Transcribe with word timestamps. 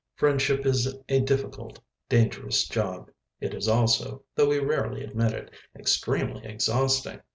Friendship 0.15 0.65
is 0.65 0.97
a 1.09 1.19
difficult, 1.19 1.77
dangerous 2.09 2.67
job. 2.67 3.11
It 3.39 3.53
is 3.53 3.67
also 3.67 4.23
(though 4.33 4.49
we 4.49 4.57
rarely 4.57 5.03
admit 5.03 5.33
it) 5.33 5.51
extremely 5.77 6.43
exhausting. 6.43 7.21